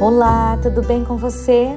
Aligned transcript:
Olá, 0.00 0.56
tudo 0.62 0.80
bem 0.80 1.04
com 1.04 1.16
você? 1.16 1.76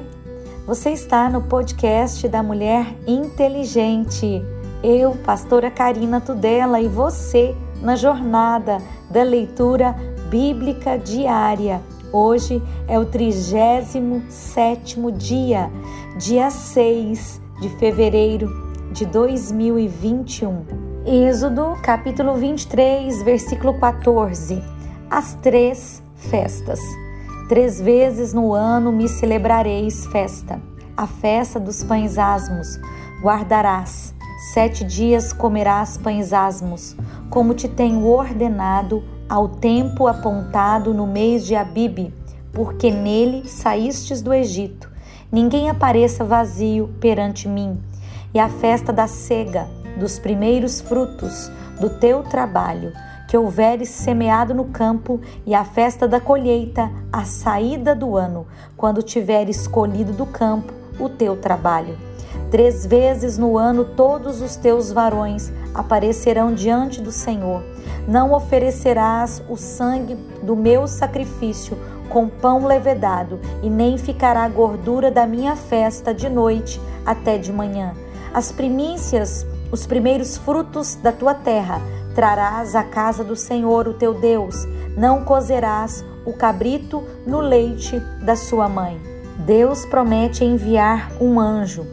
Você 0.64 0.90
está 0.90 1.28
no 1.28 1.42
podcast 1.42 2.28
da 2.28 2.40
Mulher 2.40 2.86
Inteligente. 3.04 4.40
Eu, 4.80 5.16
pastora 5.24 5.72
Karina 5.72 6.20
Tudela, 6.20 6.80
e 6.80 6.86
você 6.86 7.52
na 7.80 7.96
jornada 7.96 8.78
da 9.10 9.24
leitura 9.24 9.96
bíblica 10.30 10.96
diária. 10.96 11.80
Hoje 12.12 12.62
é 12.86 12.96
o 12.96 13.04
37 13.04 15.00
dia, 15.18 15.68
dia 16.16 16.48
6 16.48 17.40
de 17.60 17.68
fevereiro 17.70 18.48
de 18.92 19.04
2021. 19.04 20.64
Êxodo, 21.04 21.76
capítulo 21.82 22.36
23, 22.36 23.20
versículo 23.24 23.74
14. 23.80 24.62
As 25.10 25.34
três 25.42 26.00
festas. 26.14 26.78
Três 27.52 27.78
vezes 27.78 28.32
no 28.32 28.54
ano 28.54 28.90
me 28.90 29.06
celebrareis 29.06 30.06
festa, 30.06 30.58
a 30.96 31.06
festa 31.06 31.60
dos 31.60 31.84
pães 31.84 32.16
asmos. 32.16 32.80
Guardarás, 33.22 34.14
sete 34.54 34.82
dias 34.82 35.34
comerás 35.34 35.98
pães 35.98 36.32
asmos, 36.32 36.96
como 37.28 37.52
te 37.52 37.68
tenho 37.68 38.06
ordenado, 38.06 39.04
ao 39.28 39.50
tempo 39.50 40.06
apontado 40.06 40.94
no 40.94 41.06
mês 41.06 41.44
de 41.44 41.54
Abibe, 41.54 42.14
porque 42.54 42.90
nele 42.90 43.46
saístes 43.46 44.22
do 44.22 44.32
Egito. 44.32 44.90
Ninguém 45.30 45.68
apareça 45.68 46.24
vazio 46.24 46.88
perante 47.00 47.46
mim. 47.46 47.78
E 48.32 48.40
a 48.40 48.48
festa 48.48 48.94
da 48.94 49.06
cega, 49.06 49.68
dos 49.98 50.18
primeiros 50.18 50.80
frutos 50.80 51.52
do 51.78 51.90
teu 51.90 52.22
trabalho, 52.22 52.94
que 53.32 53.38
houveres 53.38 53.88
semeado 53.88 54.52
no 54.52 54.66
campo, 54.66 55.18
e 55.46 55.54
a 55.54 55.64
festa 55.64 56.06
da 56.06 56.20
colheita, 56.20 56.90
a 57.10 57.24
saída 57.24 57.94
do 57.94 58.14
ano, 58.14 58.46
quando 58.76 59.02
tiveres 59.02 59.66
colhido 59.66 60.12
do 60.12 60.26
campo 60.26 60.70
o 61.00 61.08
teu 61.08 61.34
trabalho. 61.34 61.96
Três 62.50 62.84
vezes 62.84 63.38
no 63.38 63.56
ano 63.56 63.86
todos 63.86 64.42
os 64.42 64.54
teus 64.56 64.92
varões 64.92 65.50
aparecerão 65.72 66.52
diante 66.52 67.00
do 67.00 67.10
Senhor. 67.10 67.62
Não 68.06 68.34
oferecerás 68.34 69.42
o 69.48 69.56
sangue 69.56 70.14
do 70.42 70.54
meu 70.54 70.86
sacrifício 70.86 71.78
com 72.10 72.28
pão 72.28 72.66
levedado, 72.66 73.40
e 73.62 73.70
nem 73.70 73.96
ficará 73.96 74.44
a 74.44 74.48
gordura 74.50 75.10
da 75.10 75.26
minha 75.26 75.56
festa 75.56 76.12
de 76.12 76.28
noite 76.28 76.78
até 77.06 77.38
de 77.38 77.50
manhã. 77.50 77.94
As 78.34 78.52
primícias, 78.52 79.46
os 79.70 79.86
primeiros 79.86 80.36
frutos 80.36 80.96
da 80.96 81.12
tua 81.12 81.32
terra, 81.32 81.80
trarás 82.14 82.74
à 82.74 82.82
casa 82.82 83.24
do 83.24 83.36
Senhor, 83.36 83.88
o 83.88 83.94
teu 83.94 84.14
Deus. 84.14 84.66
Não 84.96 85.24
cozerás 85.24 86.04
o 86.24 86.32
cabrito 86.32 87.02
no 87.26 87.40
leite 87.40 87.98
da 88.24 88.36
sua 88.36 88.68
mãe. 88.68 89.00
Deus 89.46 89.84
promete 89.86 90.44
enviar 90.44 91.10
um 91.20 91.40
anjo. 91.40 91.86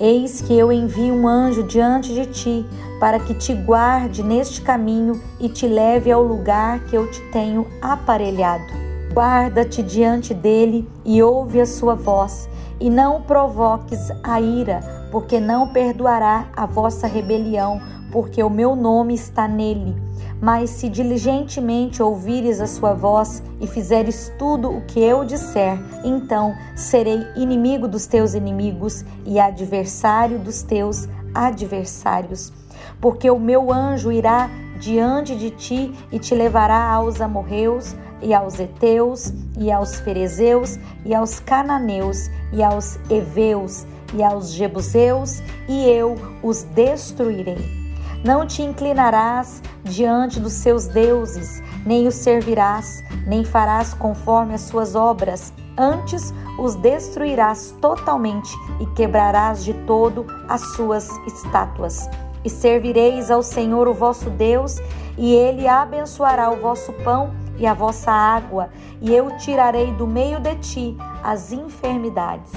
Eis 0.00 0.40
que 0.40 0.56
eu 0.56 0.72
envio 0.72 1.14
um 1.14 1.26
anjo 1.26 1.62
diante 1.64 2.14
de 2.14 2.26
ti, 2.26 2.66
para 3.00 3.18
que 3.18 3.34
te 3.34 3.52
guarde 3.52 4.22
neste 4.22 4.60
caminho 4.60 5.20
e 5.40 5.48
te 5.48 5.66
leve 5.66 6.10
ao 6.10 6.22
lugar 6.22 6.80
que 6.86 6.96
eu 6.96 7.10
te 7.10 7.20
tenho 7.30 7.66
aparelhado. 7.80 8.64
Guarda-te 9.12 9.82
diante 9.82 10.32
dele 10.34 10.88
e 11.04 11.22
ouve 11.22 11.60
a 11.60 11.66
sua 11.66 11.94
voz, 11.94 12.48
e 12.80 12.88
não 12.88 13.22
provoques 13.22 14.10
a 14.22 14.40
ira, 14.40 14.80
porque 15.10 15.40
não 15.40 15.68
perdoará 15.68 16.46
a 16.56 16.66
vossa 16.66 17.06
rebelião 17.06 17.80
porque 18.10 18.42
o 18.42 18.50
meu 18.50 18.74
nome 18.74 19.14
está 19.14 19.46
nele. 19.46 19.94
Mas 20.40 20.70
se 20.70 20.88
diligentemente 20.88 22.02
ouvires 22.02 22.60
a 22.60 22.66
sua 22.66 22.94
voz 22.94 23.42
e 23.60 23.66
fizeres 23.66 24.32
tudo 24.38 24.70
o 24.70 24.82
que 24.82 25.00
eu 25.00 25.24
disser, 25.24 25.78
então 26.04 26.54
serei 26.76 27.26
inimigo 27.36 27.88
dos 27.88 28.06
teus 28.06 28.34
inimigos 28.34 29.04
e 29.26 29.40
adversário 29.40 30.38
dos 30.38 30.62
teus 30.62 31.08
adversários. 31.34 32.52
Porque 33.00 33.30
o 33.30 33.38
meu 33.38 33.72
anjo 33.72 34.12
irá 34.12 34.48
diante 34.78 35.34
de 35.34 35.50
ti 35.50 35.92
e 36.12 36.18
te 36.18 36.34
levará 36.34 36.90
aos 36.90 37.20
amorreus 37.20 37.96
e 38.22 38.32
aos 38.32 38.58
heteus 38.58 39.32
e 39.58 39.70
aos 39.70 39.96
ferezeus 40.00 40.78
e 41.04 41.14
aos 41.14 41.40
cananeus 41.40 42.30
e 42.52 42.62
aos 42.62 42.98
heveus 43.10 43.86
e 44.14 44.22
aos 44.22 44.52
jebuseus 44.52 45.42
e 45.68 45.84
eu 45.84 46.14
os 46.42 46.62
destruirei. 46.62 47.87
Não 48.24 48.44
te 48.44 48.62
inclinarás 48.62 49.62
diante 49.84 50.40
dos 50.40 50.54
seus 50.54 50.88
deuses, 50.88 51.62
nem 51.86 52.08
os 52.08 52.14
servirás, 52.14 53.04
nem 53.26 53.44
farás 53.44 53.94
conforme 53.94 54.54
as 54.54 54.62
suas 54.62 54.96
obras. 54.96 55.52
Antes 55.76 56.34
os 56.58 56.74
destruirás 56.74 57.72
totalmente 57.80 58.50
e 58.80 58.86
quebrarás 58.86 59.62
de 59.62 59.72
todo 59.72 60.26
as 60.48 60.72
suas 60.74 61.08
estátuas. 61.28 62.10
E 62.44 62.50
servireis 62.50 63.30
ao 63.30 63.42
Senhor 63.42 63.86
o 63.86 63.94
vosso 63.94 64.30
Deus, 64.30 64.78
e 65.16 65.34
ele 65.34 65.68
abençoará 65.68 66.50
o 66.50 66.60
vosso 66.60 66.92
pão 67.04 67.32
e 67.56 67.66
a 67.66 67.74
vossa 67.74 68.10
água, 68.10 68.70
e 69.00 69.14
eu 69.14 69.36
tirarei 69.38 69.92
do 69.92 70.06
meio 70.06 70.40
de 70.40 70.54
ti 70.56 70.96
as 71.22 71.52
enfermidades. 71.52 72.52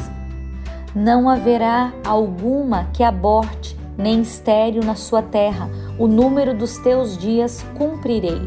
Não 0.95 1.29
haverá 1.29 1.93
alguma 2.05 2.85
que 2.93 3.03
aborte 3.03 3.80
nem 4.01 4.21
estéril 4.21 4.83
na 4.83 4.95
sua 4.95 5.21
terra, 5.21 5.69
o 5.97 6.07
número 6.07 6.53
dos 6.53 6.77
teus 6.79 7.17
dias 7.17 7.63
cumprirei. 7.77 8.41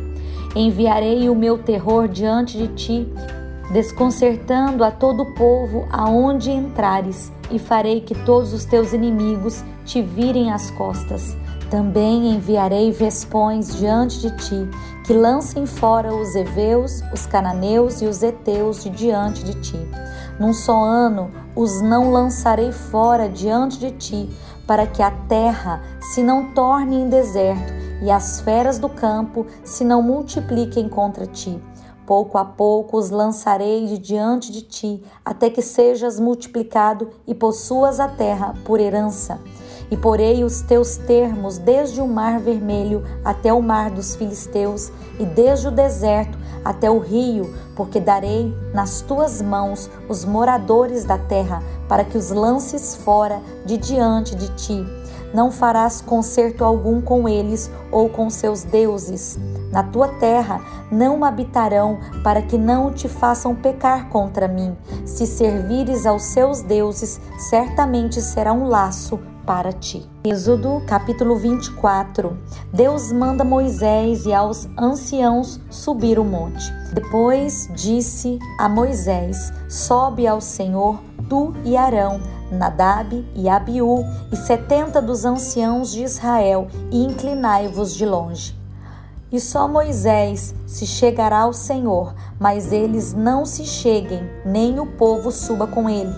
Enviarei 0.56 1.28
o 1.28 1.34
meu 1.34 1.58
terror 1.58 2.08
diante 2.08 2.58
de 2.58 2.68
ti, 2.68 3.08
desconcertando 3.72 4.84
a 4.84 4.90
todo 4.90 5.22
o 5.22 5.34
povo 5.34 5.86
aonde 5.90 6.50
entrares, 6.50 7.32
e 7.50 7.58
farei 7.58 8.00
que 8.00 8.14
todos 8.14 8.52
os 8.52 8.64
teus 8.64 8.92
inimigos 8.92 9.62
te 9.84 10.02
virem 10.02 10.52
as 10.52 10.70
costas. 10.70 11.36
Também 11.70 12.34
enviarei 12.34 12.92
vespões 12.92 13.76
diante 13.76 14.20
de 14.20 14.36
ti, 14.36 14.68
que 15.04 15.12
lancem 15.12 15.66
fora 15.66 16.14
os 16.14 16.34
heveus, 16.34 17.02
os 17.12 17.26
cananeus 17.26 18.00
e 18.00 18.06
os 18.06 18.22
heteus 18.22 18.82
de 18.82 18.90
diante 18.90 19.44
de 19.44 19.54
ti. 19.60 19.78
Num 20.38 20.52
só 20.52 20.82
ano 20.82 21.30
os 21.54 21.82
não 21.82 22.10
lançarei 22.10 22.72
fora 22.72 23.28
diante 23.28 23.78
de 23.78 23.90
ti, 23.92 24.30
para 24.66 24.86
que 24.86 25.02
a 25.02 25.10
terra 25.10 25.82
se 26.00 26.22
não 26.22 26.52
torne 26.52 26.96
em 26.96 27.08
deserto 27.08 27.72
e 28.02 28.10
as 28.10 28.40
feras 28.40 28.78
do 28.78 28.88
campo 28.88 29.46
se 29.64 29.84
não 29.84 30.02
multipliquem 30.02 30.88
contra 30.88 31.26
ti. 31.26 31.60
Pouco 32.06 32.36
a 32.36 32.44
pouco 32.44 32.98
os 32.98 33.08
lançarei 33.08 33.86
de 33.86 33.96
diante 33.96 34.52
de 34.52 34.60
ti, 34.60 35.02
até 35.24 35.48
que 35.48 35.62
sejas 35.62 36.20
multiplicado 36.20 37.08
e 37.26 37.34
possuas 37.34 37.98
a 37.98 38.08
terra 38.08 38.54
por 38.64 38.78
herança. 38.78 39.40
E 39.90 39.96
porei 39.96 40.44
os 40.44 40.60
teus 40.62 40.96
termos 40.96 41.58
desde 41.58 42.00
o 42.00 42.06
mar 42.06 42.40
vermelho 42.40 43.02
até 43.24 43.52
o 43.52 43.62
mar 43.62 43.90
dos 43.90 44.16
filisteus, 44.16 44.90
e 45.18 45.24
desde 45.24 45.68
o 45.68 45.70
deserto 45.70 46.38
até 46.64 46.90
o 46.90 46.98
rio, 46.98 47.54
porque 47.76 48.00
darei 48.00 48.54
nas 48.72 49.00
tuas 49.00 49.42
mãos 49.42 49.90
os 50.08 50.24
moradores 50.24 51.04
da 51.04 51.18
terra, 51.18 51.62
para 51.88 52.04
que 52.04 52.16
os 52.16 52.30
lances 52.30 52.96
fora 52.96 53.40
de 53.66 53.76
diante 53.76 54.34
de 54.34 54.48
ti. 54.54 54.84
Não 55.34 55.50
farás 55.50 56.00
concerto 56.00 56.64
algum 56.64 57.00
com 57.00 57.28
eles 57.28 57.68
ou 57.90 58.08
com 58.08 58.30
seus 58.30 58.62
deuses. 58.62 59.36
Na 59.72 59.82
tua 59.82 60.06
terra 60.06 60.60
não 60.90 61.24
habitarão, 61.24 61.98
para 62.22 62.40
que 62.40 62.56
não 62.56 62.92
te 62.92 63.08
façam 63.08 63.54
pecar 63.54 64.08
contra 64.08 64.46
mim. 64.46 64.76
Se 65.04 65.26
servires 65.26 66.06
aos 66.06 66.22
seus 66.22 66.60
deuses, 66.62 67.20
certamente 67.50 68.22
será 68.22 68.52
um 68.52 68.68
laço 68.68 69.18
para 69.44 69.72
ti. 69.72 70.02
Êxodo 70.24 70.82
capítulo 70.86 71.36
24. 71.36 72.36
Deus 72.72 73.12
manda 73.12 73.44
Moisés 73.44 74.26
e 74.26 74.32
aos 74.32 74.68
anciãos 74.78 75.60
subir 75.70 76.18
o 76.18 76.24
monte. 76.24 76.72
Depois 76.92 77.68
disse 77.74 78.38
a 78.58 78.68
Moisés: 78.68 79.52
Sobe 79.68 80.26
ao 80.26 80.40
Senhor, 80.40 81.00
tu 81.28 81.52
e 81.64 81.76
Arão, 81.76 82.20
Nadab 82.50 83.24
e 83.34 83.48
Abiú 83.48 84.04
e 84.32 84.36
setenta 84.36 85.00
dos 85.00 85.24
anciãos 85.24 85.92
de 85.92 86.02
Israel, 86.02 86.68
e 86.90 87.04
inclinai-vos 87.04 87.94
de 87.94 88.06
longe. 88.06 88.56
E 89.32 89.40
só 89.40 89.66
Moisés 89.66 90.54
se 90.64 90.86
chegará 90.86 91.40
ao 91.40 91.52
Senhor, 91.52 92.14
mas 92.38 92.70
eles 92.70 93.12
não 93.12 93.44
se 93.44 93.64
cheguem, 93.64 94.22
nem 94.46 94.78
o 94.78 94.86
povo 94.86 95.32
suba 95.32 95.66
com 95.66 95.90
ele. 95.90 96.14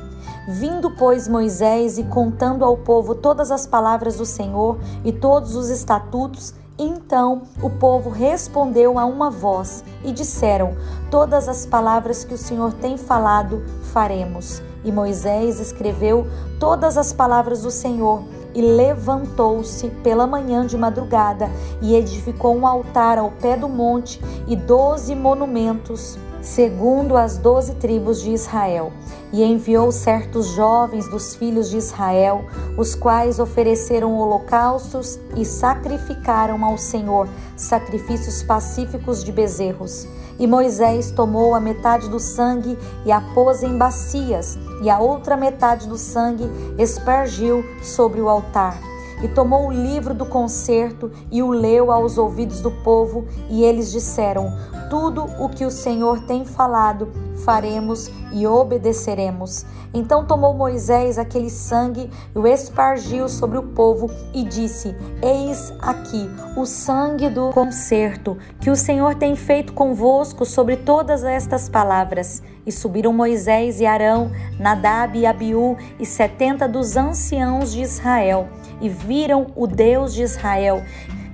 Vindo, 0.49 0.93
pois, 0.93 1.27
Moisés 1.27 1.99
e 1.99 2.05
contando 2.05 2.65
ao 2.65 2.77
povo 2.77 3.17
todas 3.17 3.51
as 3.51 3.67
palavras 3.67 4.17
do 4.17 4.25
Senhor 4.25 4.79
e 5.05 5.11
todos 5.11 5.57
os 5.57 5.69
estatutos, 5.71 6.55
então 6.79 7.43
o 7.61 7.69
povo 7.69 8.11
respondeu 8.11 8.97
a 8.97 9.05
uma 9.07 9.29
voz 9.29 9.83
e 10.05 10.13
disseram: 10.13 10.77
Todas 11.11 11.49
as 11.49 11.67
palavras 11.67 12.23
que 12.23 12.35
o 12.35 12.39
Senhor 12.39 12.73
tem 12.75 12.97
falado, 12.97 13.65
faremos. 13.93 14.63
E 14.85 14.93
Moisés 14.93 15.59
escreveu 15.59 16.27
todas 16.61 16.97
as 16.97 17.13
palavras 17.13 17.63
do 17.63 17.71
Senhor 17.73 18.23
e 18.55 18.63
levantou-se 18.63 19.89
pela 20.05 20.29
manhã 20.29 20.65
de 20.65 20.79
madrugada 20.79 21.51
e 21.83 21.97
edificou 21.97 22.57
um 22.57 22.67
altar 22.67 23.19
ao 23.19 23.33
pé 23.33 23.57
do 23.57 23.69
monte 23.69 24.21
e 24.47 24.55
doze 24.55 25.15
monumentos 25.15 26.17
segundo 26.47 27.17
as 27.17 27.37
doze 27.37 27.75
tribos 27.75 28.23
de 28.23 28.31
Israel, 28.31 28.93
e 29.33 29.43
enviou 29.43 29.91
certos 29.91 30.47
jovens 30.47 31.11
dos 31.11 31.35
filhos 31.35 31.69
de 31.69 31.77
Israel, 31.77 32.45
os 32.79 32.95
quais 32.95 33.41
ofereceram 33.41 34.17
holocaustos 34.17 35.19
e 35.37 35.45
sacrificaram 35.45 36.65
ao 36.65 36.79
Senhor 36.79 37.29
sacrifícios 37.57 38.45
pacíficos 38.45 39.25
de 39.25 39.33
bezerros. 39.33 40.07
E 40.39 40.47
Moisés 40.47 41.11
tomou 41.11 41.53
a 41.53 41.61
metade 41.61 42.09
do 42.09 42.21
sangue 42.21 42.79
e 43.05 43.11
a 43.11 43.21
pôs 43.21 43.65
em 43.65 43.77
bacias, 43.77 44.57
e 44.83 44.89
a 44.89 45.01
outra 45.01 45.37
metade 45.37 45.89
do 45.89 45.99
sangue 45.99 46.49
espargiu 46.79 47.65
sobre 47.83 48.21
o 48.21 48.29
altar 48.29 48.96
e 49.27 49.29
tomou 49.29 49.67
o 49.67 49.73
livro 49.73 50.15
do 50.15 50.25
concerto 50.25 51.11
e 51.33 51.43
o 51.43 51.51
leu 51.51 51.91
aos 51.91 52.17
ouvidos 52.17 52.61
do 52.61 52.71
povo, 52.71 53.27
e 53.51 53.65
eles 53.65 53.91
disseram: 53.91 54.53
Tudo 54.89 55.25
o 55.41 55.49
que 55.49 55.65
o 55.65 55.71
Senhor 55.71 56.21
tem 56.27 56.45
falado, 56.45 57.09
faremos 57.45 58.09
e 58.33 58.47
obedeceremos. 58.47 59.67
Então 59.93 60.25
tomou 60.25 60.55
Moisés 60.55 61.19
aquele 61.19 61.51
sangue 61.51 62.09
e 62.35 62.39
o 62.39 62.47
espargiu 62.47 63.29
sobre 63.29 63.59
o 63.59 63.65
povo 63.65 64.09
e 64.33 64.45
disse: 64.45 64.95
Eis 65.21 65.73
aqui 65.81 66.31
o 66.57 66.65
sangue 66.65 67.29
do 67.29 67.51
concerto 67.51 68.39
que 68.61 68.71
o 68.71 68.77
Senhor 68.77 69.17
tem 69.17 69.35
feito 69.35 69.73
convosco 69.73 70.47
sobre 70.47 70.77
todas 70.77 71.25
estas 71.25 71.69
palavras. 71.69 72.43
E 72.65 72.71
subiram 72.71 73.13
Moisés 73.13 73.81
e 73.81 73.87
Arão, 73.87 74.31
Nadab 74.59 75.19
e 75.19 75.25
Abiú 75.25 75.77
e 76.01 76.07
setenta 76.07 76.69
dos 76.69 76.97
anciãos 76.97 77.73
de 77.73 77.83
Israel 77.83 78.49
e 78.81 78.89
viram 78.89 79.47
o 79.55 79.67
Deus 79.67 80.15
de 80.15 80.23
Israel, 80.23 80.83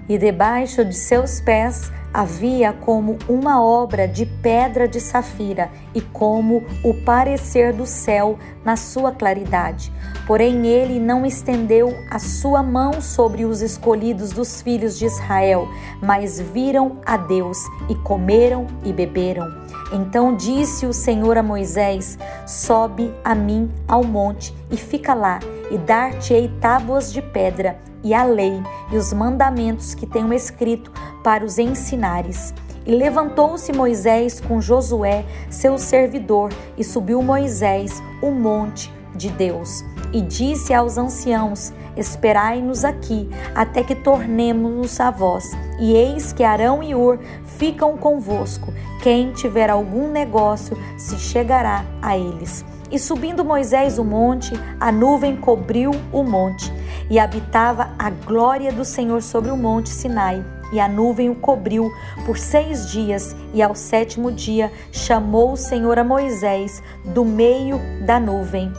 e 0.09 0.19
debaixo 0.19 0.85
de 0.85 0.95
seus 0.95 1.41
pés 1.41 1.91
havia 2.13 2.73
como 2.73 3.19
uma 3.29 3.63
obra 3.63 4.07
de 4.07 4.27
pedra 4.27 4.87
de 4.87 5.01
safira 5.01 5.71
e 5.95 6.01
como 6.01 6.63
o 6.85 6.93
parecer 6.93 7.73
do 7.73 7.87
céu 7.87 8.39
na 8.65 8.77
sua 8.77 9.13
claridade. 9.13 9.93
Porém, 10.27 10.67
ele 10.67 11.01
não 11.01 11.25
estendeu 11.25 11.97
a 12.11 12.19
sua 12.19 12.63
mão 12.63 13.01
sobre 13.01 13.45
os 13.45 13.63
escolhidos 13.63 14.31
dos 14.33 14.61
filhos 14.61 14.99
de 14.99 15.07
Israel, 15.07 15.67
mas 16.03 16.39
viram 16.39 16.99
a 17.07 17.17
Deus 17.17 17.59
e 17.89 17.95
comeram 17.95 18.67
e 18.85 18.93
beberam. 18.93 19.62
Então 19.93 20.35
disse 20.35 20.87
o 20.87 20.93
Senhor 20.93 21.37
a 21.37 21.43
Moisés: 21.43 22.19
Sobe 22.47 23.15
a 23.23 23.35
mim 23.35 23.71
ao 23.87 24.03
monte 24.03 24.55
e 24.71 24.77
fica 24.77 25.13
lá 25.13 25.39
e 25.71 25.77
dar-te-ei 25.77 26.49
tábuas 26.61 27.13
de 27.13 27.21
pedra, 27.21 27.79
e 28.03 28.15
a 28.15 28.25
lei 28.25 28.61
e 28.91 28.97
os 28.97 29.13
mandamentos 29.13 29.95
que 29.95 30.07
tenho 30.07 30.33
escrito 30.33 30.91
para 31.23 31.45
os 31.45 31.59
ensinares. 31.59 32.55
E 32.85 32.95
levantou-se 32.95 33.73
Moisés 33.73 34.41
com 34.41 34.61
Josué, 34.61 35.25
seu 35.49 35.79
servidor, 35.79 36.51
e 36.77 36.83
subiu 36.83 37.23
Moisés 37.23 38.03
o 38.21 38.31
monte 38.31 38.93
de 39.15 39.31
Deus. 39.31 39.92
E 40.13 40.21
disse 40.21 40.75
aos 40.75 40.99
anciãos: 40.99 41.73
Esperai-nos 41.97 42.85
aqui, 42.85 43.29
até 43.55 43.83
que 43.83 43.95
tornemos-nos 43.95 44.99
a 45.01 45.11
vós. 45.11 45.45
E 45.79 45.93
eis 45.93 46.33
que 46.33 46.43
Arão 46.43 46.83
e 46.83 46.95
Ur 46.95 47.19
ficam 47.45 47.97
convosco. 47.97 48.73
Quem 49.03 49.33
tiver 49.33 49.69
algum 49.71 50.11
negócio 50.11 50.77
se 50.97 51.19
chegará 51.19 51.85
a 52.01 52.17
eles. 52.17 52.65
E 52.91 52.99
subindo 52.99 53.45
Moisés 53.45 53.99
o 53.99 54.05
monte, 54.05 54.53
a 54.79 54.93
nuvem 54.93 55.35
cobriu 55.35 55.93
o 56.13 56.23
monte, 56.23 56.71
e 57.09 57.19
habitava 57.19 57.89
a 57.99 58.11
glória 58.11 58.71
do 58.71 58.85
Senhor 58.85 59.23
sobre 59.23 59.51
o 59.51 59.57
monte 59.57 59.89
Sinai. 59.89 60.45
E 60.73 60.81
a 60.81 60.89
nuvem 60.89 61.31
o 61.31 61.35
cobriu 61.35 61.91
por 62.27 62.37
seis 62.39 62.91
dias, 62.91 63.35
e 63.55 63.63
ao 63.63 63.75
sétimo 63.75 64.31
dia 64.31 64.71
chamou 64.91 65.53
o 65.53 65.57
Senhor 65.57 65.99
a 65.99 66.05
Moisés 66.05 66.83
do 67.05 67.25
meio 67.25 67.79
da 68.07 68.21
nuvem. 68.21 68.71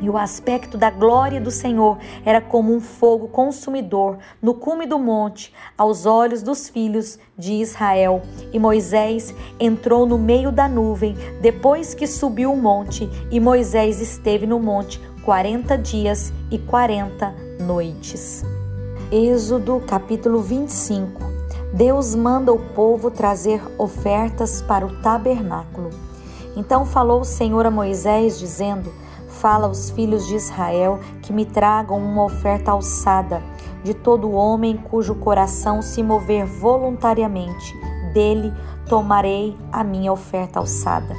E 0.00 0.10
o 0.10 0.16
aspecto 0.16 0.76
da 0.76 0.90
glória 0.90 1.40
do 1.40 1.50
Senhor 1.50 1.98
era 2.24 2.40
como 2.40 2.74
um 2.74 2.80
fogo 2.80 3.28
consumidor 3.28 4.18
no 4.42 4.54
cume 4.54 4.86
do 4.86 4.98
monte, 4.98 5.52
aos 5.76 6.06
olhos 6.06 6.42
dos 6.42 6.68
filhos 6.68 7.18
de 7.36 7.54
Israel. 7.54 8.22
E 8.52 8.58
Moisés 8.58 9.34
entrou 9.58 10.06
no 10.06 10.18
meio 10.18 10.52
da 10.52 10.68
nuvem 10.68 11.14
depois 11.40 11.94
que 11.94 12.06
subiu 12.06 12.52
o 12.52 12.56
monte, 12.56 13.08
e 13.30 13.40
Moisés 13.40 14.00
esteve 14.00 14.46
no 14.46 14.60
monte 14.60 15.00
quarenta 15.24 15.76
dias 15.76 16.32
e 16.50 16.58
quarenta 16.58 17.34
noites. 17.60 18.44
Êxodo 19.10 19.82
capítulo 19.86 20.40
25 20.40 21.26
Deus 21.72 22.14
manda 22.14 22.52
o 22.52 22.58
povo 22.58 23.10
trazer 23.10 23.60
ofertas 23.76 24.62
para 24.62 24.86
o 24.86 24.96
tabernáculo. 25.02 25.90
Então 26.56 26.86
falou 26.86 27.20
o 27.20 27.24
Senhor 27.24 27.66
a 27.66 27.70
Moisés, 27.70 28.38
dizendo: 28.38 28.90
Fala 29.46 29.68
aos 29.68 29.90
filhos 29.90 30.26
de 30.26 30.34
Israel 30.34 30.98
que 31.22 31.32
me 31.32 31.44
tragam 31.44 31.98
uma 31.98 32.24
oferta 32.24 32.72
alçada 32.72 33.40
de 33.84 33.94
todo 33.94 34.32
homem 34.32 34.76
cujo 34.76 35.14
coração 35.14 35.80
se 35.80 36.02
mover 36.02 36.44
voluntariamente. 36.44 37.72
Dele 38.12 38.52
tomarei 38.88 39.56
a 39.70 39.84
minha 39.84 40.12
oferta 40.12 40.58
alçada. 40.58 41.14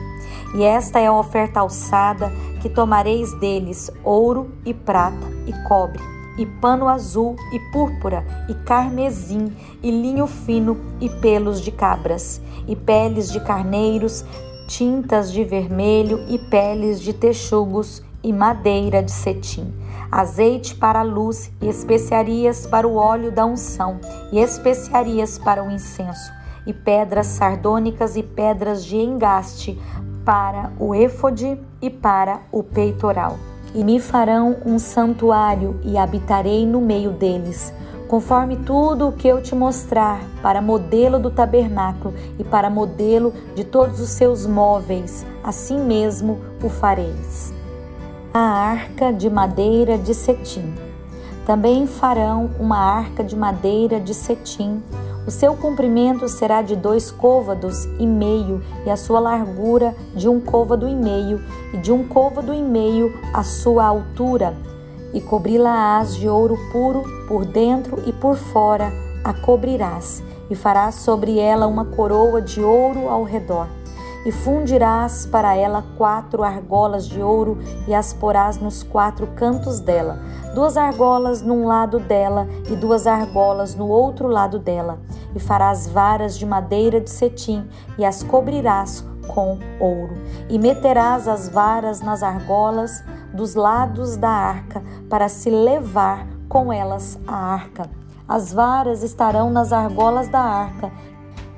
E 0.56 0.62
esta 0.62 1.00
é 1.00 1.08
a 1.08 1.14
oferta 1.14 1.62
alçada 1.62 2.30
que 2.62 2.68
tomareis 2.68 3.34
deles: 3.40 3.90
ouro 4.04 4.52
e 4.66 4.74
prata 4.74 5.26
e 5.46 5.54
cobre, 5.66 6.04
e 6.38 6.46
pano 6.46 6.90
azul 6.90 7.38
e 7.54 7.60
púrpura, 7.72 8.26
e 8.50 8.54
carmesim, 8.54 9.56
e 9.82 9.90
linho 9.90 10.28
fino, 10.28 10.78
e 11.00 11.10
pelos 11.10 11.62
de 11.62 11.72
cabras, 11.72 12.42
e 12.68 12.76
peles 12.76 13.32
de 13.32 13.40
carneiros, 13.40 14.26
tintas 14.68 15.32
de 15.32 15.46
vermelho 15.46 16.26
e 16.28 16.38
peles 16.38 17.00
de 17.00 17.14
texugos 17.14 18.06
e 18.24 18.34
madeira 18.34 19.02
de 19.02 19.12
cetim, 19.12 19.74
azeite 20.12 20.76
para 20.76 21.00
a 21.00 21.04
luz 21.04 21.52
e 21.62 21.68
especiarias 21.68 22.66
para 22.66 22.88
o 22.88 22.96
óleo 22.96 23.32
da 23.32 23.46
unção 23.46 24.00
e 24.32 24.40
especiarias 24.40 25.38
para 25.38 25.64
o 25.64 25.72
incenso 25.72 26.32
e 26.66 26.74
pedras 26.74 27.28
sardônicas 27.28 28.18
e 28.18 28.24
pedras 28.24 28.84
de 28.84 28.98
engaste 28.98 29.80
para 30.26 30.72
o 30.78 30.94
éfode 30.94 31.58
e 31.82 31.90
para 31.90 32.42
o 32.52 32.62
peitoral. 32.62 33.40
E 33.74 33.84
me 33.84 34.00
farão 34.00 34.58
um 34.66 34.78
santuário 34.78 35.80
e 35.84 35.98
habitarei 35.98 36.66
no 36.66 36.82
meio 36.82 37.12
deles, 37.12 37.72
conforme 38.10 38.58
tudo 38.58 39.08
o 39.08 39.12
que 39.14 39.28
eu 39.28 39.42
te 39.42 39.56
mostrar, 39.56 40.20
para 40.42 40.62
modelo 40.62 41.20
do 41.20 41.30
tabernáculo 41.30 42.14
e 42.38 42.44
para 42.44 42.70
modelo 42.70 43.34
de 43.56 43.64
todos 43.64 44.02
os 44.02 44.10
seus 44.10 44.46
móveis, 44.46 45.26
assim 45.44 45.80
mesmo 45.80 46.40
o 46.62 46.70
fareis 46.70 47.57
a 48.38 48.70
arca 48.70 49.12
de 49.12 49.32
madeira 49.32 49.98
de 49.98 50.14
cetim. 50.14 50.76
Também 51.44 51.88
farão 51.88 52.52
uma 52.60 52.78
arca 52.78 53.24
de 53.24 53.36
madeira 53.36 54.00
de 54.00 54.14
cetim. 54.14 54.84
O 55.26 55.32
seu 55.32 55.56
comprimento 55.56 56.30
será 56.30 56.62
de 56.62 56.76
dois 56.76 57.10
côvados 57.10 57.86
e 57.98 58.06
meio, 58.06 58.62
e 58.86 58.92
a 58.92 58.96
sua 58.96 59.20
largura 59.20 59.96
de 60.14 60.30
um 60.30 60.40
côvado 60.40 60.88
e 60.88 60.94
meio, 60.94 61.42
e 61.74 61.78
de 61.78 61.92
um 61.92 62.08
côvado 62.08 62.54
e 62.54 62.62
meio 62.62 63.12
a 63.34 63.42
sua 63.44 63.86
altura. 63.86 64.54
E 65.16 65.20
cobri-la-ás 65.20 66.16
de 66.16 66.30
ouro 66.30 66.60
puro 66.72 67.02
por 67.28 67.44
dentro 67.44 68.04
e 68.06 68.14
por 68.14 68.38
fora, 68.38 68.94
a 69.24 69.34
cobrirás, 69.34 70.22
e 70.48 70.54
farás 70.54 70.94
sobre 70.94 71.40
ela 71.40 71.66
uma 71.66 71.86
coroa 71.86 72.40
de 72.40 72.62
ouro 72.62 73.10
ao 73.10 73.24
redor 73.24 73.68
e 74.26 74.32
fundirás 74.32 75.26
para 75.26 75.56
ela 75.56 75.84
quatro 75.98 76.44
argolas 76.44 77.08
de 77.08 77.22
ouro 77.22 77.58
e 77.88 77.94
as 77.94 78.14
porás 78.14 78.58
nos 78.58 78.84
quatro 78.84 79.28
cantos 79.36 79.80
dela, 79.80 80.20
duas 80.54 80.78
argolas 80.78 81.42
num 81.42 81.66
lado 81.66 82.00
dela 82.00 82.48
e 82.70 82.76
duas 82.76 83.08
argolas 83.08 83.76
no 83.76 83.88
outro 83.88 84.28
lado 84.28 84.60
dela, 84.60 85.00
e 85.36 85.40
farás 85.40 85.88
varas 85.88 86.38
de 86.38 86.46
madeira 86.46 87.00
de 87.00 87.10
cetim 87.10 87.68
e 87.98 88.06
as 88.06 88.24
cobrirás 88.24 89.06
com 89.28 89.60
ouro, 89.80 90.16
e 90.50 90.58
meterás 90.58 91.28
as 91.28 91.50
varas 91.50 92.02
nas 92.02 92.24
argolas 92.24 93.04
dos 93.34 93.56
lados 93.56 94.18
da 94.18 94.30
arca 94.30 94.82
para 95.10 95.30
se 95.30 95.50
levar 95.50 96.28
com 96.50 96.72
elas 96.72 97.20
a 97.28 97.36
arca. 97.36 97.90
As 98.28 98.52
varas 98.52 99.04
estarão 99.04 99.50
nas 99.50 99.72
argolas 99.72 100.28
da 100.28 100.42
arca 100.42 100.92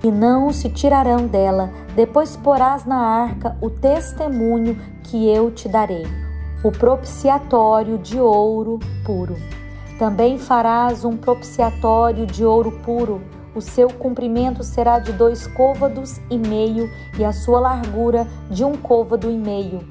e 0.03 0.11
não 0.11 0.51
se 0.51 0.69
tirarão 0.69 1.27
dela. 1.27 1.69
Depois 1.95 2.35
porás 2.37 2.85
na 2.85 2.97
arca 2.97 3.57
o 3.61 3.69
testemunho 3.69 4.77
que 5.03 5.27
eu 5.29 5.51
te 5.51 5.67
darei, 5.67 6.07
o 6.63 6.71
propiciatório 6.71 7.97
de 7.97 8.19
ouro 8.19 8.79
puro. 9.05 9.35
Também 9.97 10.37
farás 10.37 11.03
um 11.03 11.17
propiciatório 11.17 12.25
de 12.25 12.45
ouro 12.45 12.71
puro. 12.83 13.21
O 13.53 13.61
seu 13.61 13.89
comprimento 13.89 14.63
será 14.63 14.99
de 14.99 15.11
dois 15.11 15.47
côvados 15.47 16.21
e 16.29 16.37
meio, 16.37 16.89
e 17.17 17.25
a 17.25 17.33
sua 17.33 17.59
largura 17.59 18.25
de 18.49 18.63
um 18.63 18.73
côvado 18.77 19.29
e 19.29 19.37
meio. 19.37 19.81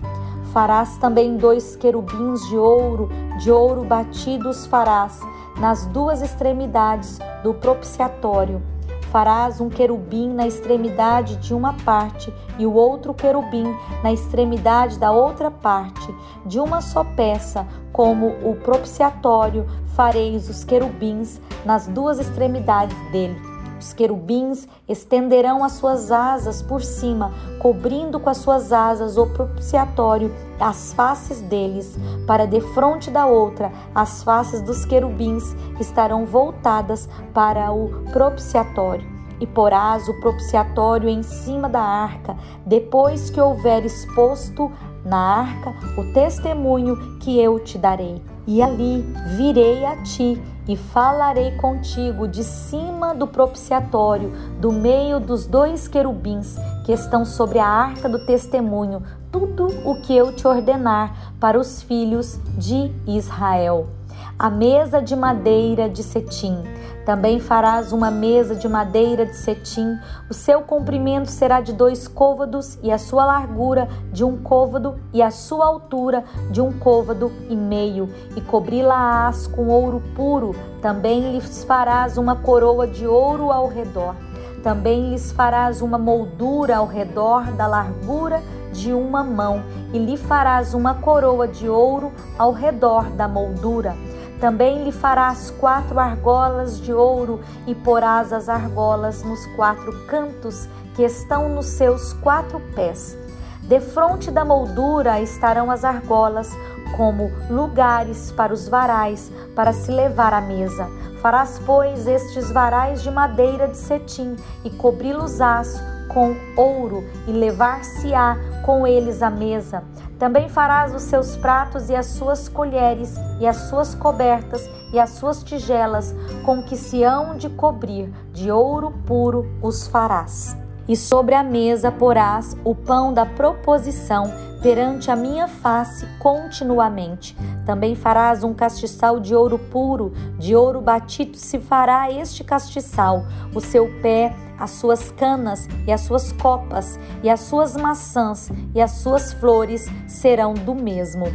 Farás 0.53 0.97
também 0.97 1.37
dois 1.37 1.77
querubins 1.77 2.41
de 2.49 2.57
ouro, 2.57 3.11
de 3.39 3.51
ouro 3.51 3.85
batidos 3.85 4.65
farás 4.67 5.21
nas 5.61 5.85
duas 5.87 6.23
extremidades 6.23 7.19
do 7.43 7.53
propiciatório 7.53 8.63
farás 9.11 9.61
um 9.61 9.69
querubim 9.69 10.33
na 10.33 10.47
extremidade 10.47 11.37
de 11.37 11.55
uma 11.55 11.73
parte 11.73 12.33
e 12.59 12.67
o 12.67 12.73
outro 12.73 13.15
querubim 13.15 13.65
na 14.03 14.13
extremidade 14.13 14.99
da 14.99 15.11
outra 15.11 15.51
parte, 15.51 16.15
de 16.45 16.61
uma 16.61 16.81
só 16.81 17.05
peça, 17.05 17.67
como 17.93 18.29
o 18.49 18.57
propiciatório, 18.57 19.67
fareis 19.95 20.49
os 20.49 20.65
querubins 20.65 21.41
nas 21.65 21.87
duas 21.87 22.19
extremidades 22.19 22.97
dele. 23.11 23.58
Os 23.81 23.93
querubins 23.93 24.67
estenderão 24.89 25.63
as 25.63 25.73
suas 25.73 26.11
asas 26.11 26.61
por 26.61 26.83
cima, 26.83 27.33
cobrindo 27.61 28.19
com 28.19 28.29
as 28.29 28.39
suas 28.39 28.73
asas 28.73 29.17
o 29.17 29.27
propiciatório, 29.27 30.35
as 30.59 30.93
faces 30.93 31.41
deles, 31.41 31.97
para 32.27 32.45
de 32.45 32.61
frente 32.61 33.11
da 33.11 33.27
outra, 33.27 33.71
as 33.95 34.23
faces 34.25 34.61
dos 34.61 34.85
querubins 34.85 35.55
estarão 35.79 36.27
voltadas 36.27 37.09
para 37.33 37.71
o 37.71 38.05
propiciatório. 38.13 39.19
E 39.41 39.47
porás 39.47 40.09
o 40.09 40.21
propiciatório 40.21 41.09
em 41.09 41.23
cima 41.23 41.69
da 41.69 41.81
arca, 41.81 42.37
depois 42.67 43.31
que 43.31 43.41
houver 43.41 43.85
exposto 43.85 44.73
na 45.09 45.19
arca 45.19 45.75
o 45.97 46.13
testemunho 46.13 47.19
que 47.19 47.41
eu 47.41 47.59
te 47.59 47.79
darei. 47.79 48.23
E 48.47 48.63
ali 48.63 49.03
virei 49.37 49.85
a 49.85 50.03
ti 50.03 50.41
e 50.67 50.77
falarei 50.77 51.53
contigo 51.53 52.29
de 52.29 52.45
cima 52.45 53.15
do 53.15 53.27
propiciatório, 53.27 54.31
do 54.61 54.71
meio 54.71 55.19
dos 55.19 55.47
dois 55.47 55.89
querubins 55.89 56.57
que 56.85 56.93
estão 56.93 57.25
sobre 57.25 57.59
a 57.59 57.67
arca 57.67 58.09
do 58.09 58.25
testemunho, 58.25 59.03
tudo 59.33 59.67
o 59.85 60.01
que 60.01 60.15
eu 60.17 60.35
te 60.35 60.47
ordenar 60.47 61.35
para 61.41 61.59
os 61.59 61.83
filhos 61.83 62.39
de 62.57 62.93
Israel 63.07 63.98
a 64.39 64.49
mesa 64.49 65.03
de 65.03 65.17
madeira 65.17 65.89
de 65.89 66.01
cetim. 66.01 66.63
Também 67.05 67.41
farás 67.41 67.93
uma 67.93 68.09
mesa 68.09 68.55
de 68.55 68.69
madeira 68.69 69.27
de 69.27 69.35
cetim. 69.35 69.99
O 70.31 70.35
seu 70.35 70.61
comprimento 70.61 71.29
será 71.29 71.61
de 71.61 71.73
dois 71.73 72.07
côvados, 72.07 72.79
e 72.81 72.93
a 72.93 72.99
sua 72.99 73.25
largura 73.25 73.89
de 74.13 74.23
um 74.23 74.37
côvado, 74.37 74.95
e 75.13 75.21
a 75.21 75.33
sua 75.33 75.67
altura 75.67 76.23
de 76.53 76.61
um 76.61 76.73
côvado 76.73 77.33
e 77.49 77.57
meio. 77.57 78.09
E 78.37 78.41
cobri-la-ás 78.41 79.49
com 79.49 79.67
ouro 79.67 80.01
puro. 80.15 80.55
Também 80.81 81.33
lhes 81.33 81.65
farás 81.65 82.17
uma 82.17 82.37
coroa 82.37 82.87
de 82.87 83.09
ouro 83.09 83.51
ao 83.51 83.67
redor. 83.67 84.15
Também 84.63 85.11
lhes 85.11 85.33
farás 85.33 85.83
uma 85.83 85.99
moldura 85.99 86.77
ao 86.77 86.87
redor 86.87 87.43
da 87.53 87.67
largura 87.67 88.41
de 88.73 88.93
uma 88.93 89.25
mão, 89.25 89.65
e 89.93 89.99
lhe 89.99 90.17
farás 90.17 90.75
uma 90.75 90.95
coroa 90.95 91.49
de 91.49 91.69
ouro 91.69 92.13
ao 92.39 92.53
redor 92.53 93.05
da 93.11 93.27
moldura 93.27 93.97
também 94.41 94.85
lhe 94.85 94.93
farás 94.93 95.51
quatro 95.51 95.99
argolas 95.99 96.81
de 96.81 96.93
ouro 96.93 97.41
e 97.67 97.75
porás 97.75 98.33
as 98.33 98.49
argolas 98.49 99.23
nos 99.23 99.45
quatro 99.57 99.93
cantos 100.07 100.69
que 100.95 101.03
estão 101.03 101.49
nos 101.49 101.67
seus 101.67 102.13
quatro 102.15 102.61
pés. 102.75 103.17
Defronte 103.63 104.31
da 104.31 104.45
moldura 104.45 105.21
estarão 105.21 105.71
as 105.71 105.85
argolas, 105.85 106.51
como 106.97 107.31
lugares 107.51 108.33
para 108.33 108.53
os 108.53 108.67
varais, 108.69 109.31
para 109.55 109.73
se 109.73 109.91
levar 109.91 110.33
à 110.33 110.41
mesa. 110.41 110.89
Farás, 111.21 111.61
pois, 111.67 112.07
estes 112.07 112.51
varais 112.51 113.03
de 113.03 113.11
madeira 113.11 113.69
de 113.69 113.77
cetim 113.77 114.37
e 114.65 114.71
cobri-los-ás 114.71 115.83
com 116.09 116.35
ouro 116.57 117.05
e 117.27 117.33
levar-se-á 117.33 118.37
com 118.65 118.87
eles 118.87 119.23
à 119.23 119.29
mesa. 119.29 119.83
Também 120.19 120.49
farás 120.49 120.95
os 120.95 121.03
seus 121.03 121.37
pratos 121.37 121.89
e 121.89 121.95
as 121.95 122.07
suas 122.07 122.49
colheres, 122.49 123.15
e 123.41 123.47
as 123.47 123.57
suas 123.69 123.95
cobertas 123.95 124.69
e 124.93 124.99
as 124.99 125.11
suas 125.11 125.43
tigelas, 125.43 126.15
com 126.45 126.63
que 126.63 126.77
se 126.77 127.05
hão 127.05 127.37
de 127.37 127.49
cobrir, 127.49 128.11
de 128.33 128.51
ouro 128.51 128.91
puro 129.07 129.47
os 129.63 129.87
farás. 129.87 130.57
E 130.89 130.97
sobre 130.97 131.35
a 131.35 131.43
mesa 131.43 131.93
porás 131.93 132.57
o 132.65 132.75
pão 132.75 133.13
da 133.13 133.27
proposição 133.27 134.25
perante 134.63 135.11
a 135.11 135.17
minha 135.17 135.49
face 135.49 136.07
continuamente. 136.19 137.37
Também 137.65 137.95
farás 137.95 138.43
um 138.43 138.55
castiçal 138.55 139.21
de 139.21 139.35
ouro 139.35 139.59
puro, 139.59 140.13
de 140.39 140.55
ouro 140.57 140.81
batido 140.81 141.37
se 141.37 141.59
fará 141.59 142.11
este 142.11 142.43
castiçal. 142.43 143.25
O 143.55 143.61
seu 143.61 143.89
pé 144.01 144.35
as 144.59 144.73
suas 144.73 145.11
canas 145.13 145.69
e 145.87 145.93
as 145.93 146.01
suas 146.01 146.33
copas, 146.33 146.99
e 147.23 147.31
as 147.31 147.41
suas 147.41 147.77
maçãs 147.77 148.51
e 148.75 148.81
as 148.81 148.91
suas 148.93 149.33
flores 149.33 149.87
serão 150.07 150.53
do 150.53 150.75
mesmo. 150.75 151.27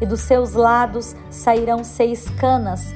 E 0.00 0.06
dos 0.06 0.20
seus 0.20 0.54
lados 0.54 1.14
sairão 1.30 1.84
seis 1.84 2.28
canas, 2.30 2.92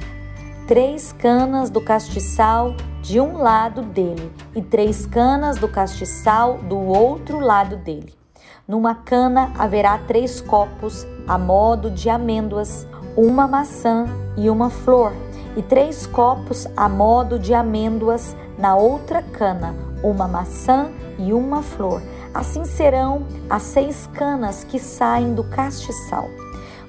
três 0.67 1.13
canas 1.13 1.69
do 1.69 1.79
castiçal 1.79 2.75
de 3.01 3.21
um 3.21 3.37
lado 3.37 3.81
dele, 3.81 4.31
e 4.53 4.61
três 4.61 5.05
canas 5.05 5.57
do 5.57 5.69
castiçal 5.69 6.57
do 6.57 6.77
outro 6.77 7.39
lado 7.39 7.77
dele. 7.77 8.16
Numa 8.67 8.93
cana 8.93 9.53
haverá 9.57 9.97
três 9.97 10.41
copos, 10.41 11.07
a 11.25 11.37
modo 11.37 11.89
de 11.89 12.09
amêndoas, 12.09 12.85
uma 13.15 13.47
maçã 13.47 14.05
e 14.35 14.49
uma 14.49 14.69
flor, 14.69 15.13
e 15.55 15.61
três 15.61 16.05
copos 16.05 16.67
a 16.75 16.89
modo 16.89 17.39
de 17.39 17.53
amêndoas 17.53 18.35
na 18.57 18.75
outra 18.75 19.21
cana 19.21 19.73
uma 20.03 20.27
maçã 20.27 20.89
e 21.17 21.31
uma 21.33 21.61
flor. 21.61 22.01
Assim 22.33 22.65
serão 22.65 23.25
as 23.49 23.63
seis 23.63 24.07
canas 24.13 24.65
que 24.65 24.79
saem 24.79 25.33
do 25.33 25.45
castiçal. 25.45 26.29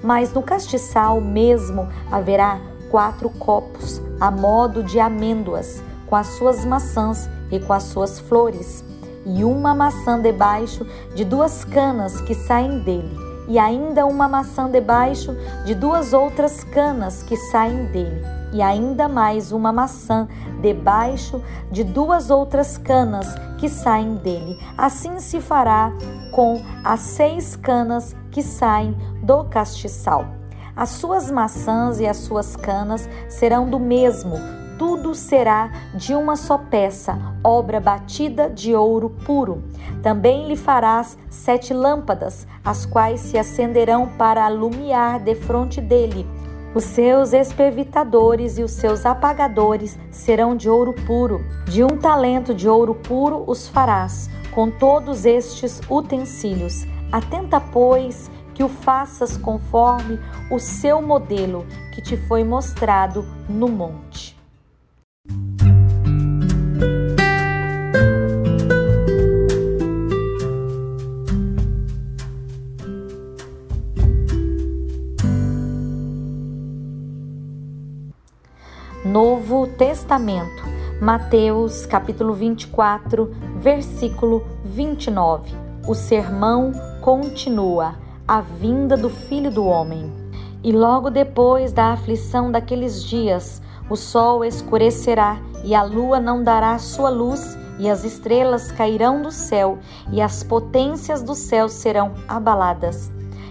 Mas 0.03 0.33
no 0.33 0.43
castiçal 0.43 1.21
mesmo 1.21 1.89
haverá 2.11 2.61
quatro 2.91 3.31
copos, 3.31 4.03
a 4.21 4.31
modo 4.31 4.83
de 4.83 4.99
amêndoas, 4.99 5.83
com 6.07 6.17
as 6.17 6.27
suas 6.27 6.65
maçãs 6.65 7.29
e 7.51 7.61
com 7.61 7.73
as 7.73 7.85
suas 7.85 8.19
flores, 8.19 8.85
e 9.29 9.45
uma 9.45 9.75
maçã 9.75 10.21
debaixo 10.21 10.87
de 11.15 11.25
duas 11.25 11.65
canas 11.65 12.21
que 12.23 12.35
saem 12.35 12.81
dele, 12.81 13.17
e 13.49 13.59
ainda 13.59 14.07
uma 14.07 14.29
maçã 14.29 14.71
debaixo 14.71 15.37
de 15.65 15.75
duas 15.75 16.13
outras 16.13 16.65
canas 16.65 17.23
que 17.23 17.37
saem 17.37 17.87
dele 17.87 18.39
e 18.53 18.63
ainda 18.63 19.09
mais 19.09 19.53
uma 19.53 19.73
maçã 19.73 20.27
debaixo 20.61 21.43
de 21.71 21.85
duas 21.85 22.31
outras 22.31 22.79
canas 22.79 23.35
que 23.59 23.69
saem 23.69 24.17
dele. 24.17 24.59
Assim 24.77 25.21
se 25.21 25.41
fará 25.41 25.93
com 26.33 26.63
as 26.85 27.01
seis 27.01 27.57
canas 27.57 28.17
que 28.31 28.43
saem 28.43 28.97
do 29.23 29.45
castiçal. 29.45 30.27
As 30.75 30.91
suas 30.91 31.31
maçãs 31.31 31.99
e 31.99 32.07
as 32.07 32.19
suas 32.19 32.55
canas 32.55 33.09
serão 33.29 33.69
do 33.69 33.81
mesmo, 33.81 34.37
tudo 34.79 35.15
será 35.15 35.71
de 35.95 36.15
uma 36.15 36.37
só 36.37 36.57
peça, 36.57 37.19
obra 37.43 37.81
batida 37.81 38.49
de 38.49 38.75
ouro 38.75 39.11
puro. 39.25 39.63
Também 40.03 40.47
lhe 40.47 40.57
farás 40.57 41.19
sete 41.29 41.75
lâmpadas, 41.75 42.47
as 42.65 42.87
quais 42.87 43.21
se 43.21 43.37
acenderão 43.37 44.07
para 44.17 44.45
alumiar 44.45 45.19
defronte 45.19 45.81
dele 45.81 46.27
os 46.75 46.85
seus 46.85 47.33
espevitadores 47.33 48.59
e 48.59 48.63
os 48.63 48.73
seus 48.73 49.07
apagadores 49.07 49.99
serão 50.11 50.55
de 50.55 50.69
ouro 50.69 50.93
puro. 50.93 51.45
De 51.65 51.83
um 51.83 51.97
talento 51.97 52.55
de 52.55 52.69
ouro 52.69 52.95
puro 52.95 53.43
os 53.47 53.67
farás, 53.67 54.31
com 54.55 54.71
todos 54.71 55.25
estes 55.25 55.81
utensílios. 55.91 56.87
Atenta, 57.11 57.59
pois, 57.59 58.31
que 58.55 58.63
o 58.63 58.69
faças 58.69 59.37
conforme 59.37 60.21
o 60.51 60.59
seu 60.59 61.01
modelo 61.01 61.67
que 61.93 62.03
te 62.03 62.17
foi 62.17 62.45
mostrado 62.45 63.25
no 63.49 63.67
monte. 63.67 64.38
Novo 79.09 79.67
Testamento, 79.67 80.63
Mateus 81.01 81.87
capítulo 81.87 82.35
24, 82.35 83.35
versículo 83.57 84.45
29. 84.63 85.51
O 85.89 85.95
sermão 85.95 86.73
continua, 87.01 87.95
a 88.27 88.43
vinda 88.43 88.99
do 88.99 89.09
Filho 89.09 89.51
do 89.51 89.65
Homem. 89.65 90.13
E 90.63 90.73
logo 90.73 91.09
depois 91.09 91.73
da 91.73 91.95
aflição 91.95 92.53
daqueles 92.53 93.03
dias, 93.03 93.63
o 93.89 93.97
sol 93.97 94.45
escurecerá 94.45 95.41
e 95.65 95.75
a 95.75 95.83
lua 95.83 96.21
não 96.21 96.43
dará 96.43 96.79
sua 96.79 97.09
luz, 97.09 97.57
e 97.79 97.89
as 97.89 98.05
estrelas 98.05 98.71
cairão 98.71 99.23
do 99.23 99.33
céu, 99.33 99.79
e 100.13 100.21
as 100.21 100.43
potências 100.43 101.23
do 101.23 101.35
céu 101.35 101.67
serão 101.71 102.13
abaladas. 102.29 103.11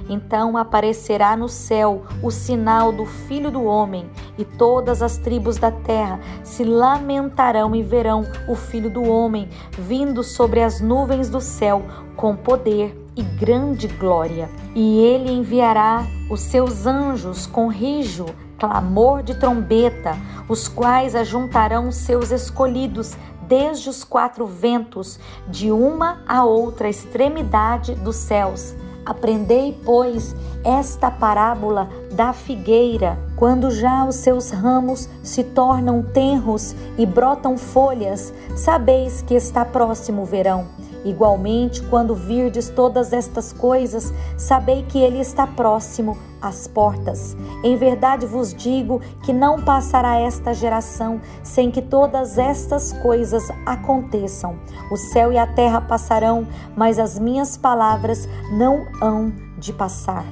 Então 0.09 0.57
aparecerá 0.57 1.35
no 1.35 1.49
céu 1.49 2.03
o 2.23 2.31
sinal 2.31 2.91
do 2.91 3.05
Filho 3.05 3.51
do 3.51 3.63
Homem, 3.63 4.09
e 4.37 4.45
todas 4.45 5.01
as 5.01 5.17
tribos 5.17 5.57
da 5.57 5.71
terra 5.71 6.19
se 6.43 6.63
lamentarão 6.63 7.75
e 7.75 7.83
verão 7.83 8.25
o 8.47 8.55
Filho 8.55 8.89
do 8.89 9.03
Homem 9.03 9.49
vindo 9.77 10.23
sobre 10.23 10.61
as 10.61 10.79
nuvens 10.79 11.29
do 11.29 11.41
céu 11.41 11.83
com 12.15 12.35
poder 12.35 12.97
e 13.15 13.21
grande 13.21 13.87
glória. 13.87 14.49
E 14.75 14.99
ele 14.99 15.31
enviará 15.31 16.05
os 16.29 16.41
seus 16.41 16.85
anjos 16.85 17.47
com 17.47 17.67
rijo, 17.67 18.25
clamor 18.59 19.23
de 19.23 19.35
trombeta, 19.39 20.17
os 20.47 20.67
quais 20.67 21.15
ajuntarão 21.15 21.91
seus 21.91 22.31
escolhidos 22.31 23.15
desde 23.47 23.89
os 23.89 24.03
quatro 24.03 24.45
ventos, 24.45 25.19
de 25.47 25.71
uma 25.71 26.21
a 26.27 26.43
outra 26.43 26.89
extremidade 26.89 27.95
dos 27.95 28.17
céus. 28.17 28.75
Aprendei, 29.07 29.73
pois, 29.85 30.35
esta 30.65 31.09
parábola 31.09 31.87
da 32.11 32.33
figueira. 32.33 33.17
Quando 33.37 33.71
já 33.71 34.03
os 34.03 34.15
seus 34.15 34.51
ramos 34.51 35.07
se 35.23 35.45
tornam 35.45 36.03
tenros 36.03 36.75
e 36.97 37.05
brotam 37.05 37.57
folhas, 37.57 38.33
sabeis 38.53 39.21
que 39.21 39.33
está 39.33 39.63
próximo 39.63 40.23
o 40.23 40.25
verão. 40.25 40.67
Igualmente, 41.07 41.81
quando 41.83 42.13
virdes 42.13 42.67
todas 42.69 43.13
estas 43.13 43.53
coisas, 43.53 44.13
sabei 44.37 44.83
que 44.83 44.97
ele 44.97 45.19
está 45.19 45.47
próximo 45.47 46.17
às 46.41 46.67
portas. 46.67 47.35
Em 47.63 47.77
verdade 47.77 48.25
vos 48.25 48.53
digo 48.53 48.99
que 49.23 49.31
não 49.31 49.61
passará 49.61 50.19
esta 50.19 50.53
geração 50.53 51.21
sem 51.41 51.71
que 51.71 51.81
todas 51.81 52.37
estas 52.37 52.91
coisas 52.91 53.47
aconteçam. 53.65 54.59
O 54.91 54.97
céu 54.97 55.31
e 55.31 55.37
a 55.37 55.47
terra 55.47 55.79
passarão, 55.79 56.45
mas 56.75 56.99
as 56.99 57.17
minhas 57.17 57.55
palavras 57.55 58.27
não 58.51 58.85
hão 59.01 59.31
de 59.57 59.71
passar. 59.71 60.25